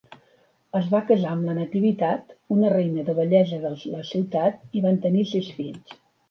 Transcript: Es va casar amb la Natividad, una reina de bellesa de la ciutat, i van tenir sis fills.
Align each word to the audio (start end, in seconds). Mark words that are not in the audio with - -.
Es 0.77 0.85
va 0.93 1.01
casar 1.09 1.33
amb 1.33 1.49
la 1.49 1.53
Natividad, 1.57 2.33
una 2.55 2.71
reina 2.77 3.05
de 3.11 3.15
bellesa 3.19 3.61
de 3.67 3.73
la 3.93 4.01
ciutat, 4.13 4.59
i 4.81 4.85
van 4.87 4.99
tenir 5.05 5.29
sis 5.35 5.53
fills. 5.61 5.97